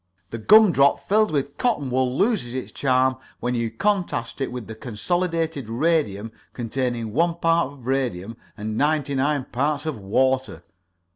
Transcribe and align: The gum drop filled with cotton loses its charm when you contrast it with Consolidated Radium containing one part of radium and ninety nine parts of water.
The 0.31 0.39
gum 0.39 0.71
drop 0.71 1.07
filled 1.07 1.29
with 1.29 1.59
cotton 1.59 1.91
loses 1.91 2.55
its 2.55 2.71
charm 2.71 3.17
when 3.39 3.53
you 3.53 3.69
contrast 3.69 4.41
it 4.41 4.51
with 4.51 4.67
Consolidated 4.79 5.69
Radium 5.69 6.31
containing 6.53 7.13
one 7.13 7.35
part 7.35 7.71
of 7.73 7.85
radium 7.85 8.35
and 8.57 8.75
ninety 8.75 9.13
nine 9.13 9.45
parts 9.51 9.85
of 9.85 9.99
water. 9.99 10.63